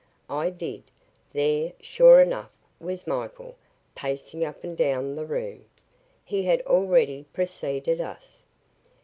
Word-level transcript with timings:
I 0.31 0.49
did. 0.49 0.81
There, 1.31 1.73
sure 1.79 2.21
enough, 2.21 2.49
was 2.79 3.05
Michael, 3.05 3.55
pacing 3.93 4.43
up 4.43 4.63
and 4.63 4.75
down 4.75 5.15
the 5.15 5.27
room. 5.27 5.65
He 6.25 6.41
had 6.41 6.61
already 6.61 7.27
preceded 7.33 8.01
us. 8.01 8.47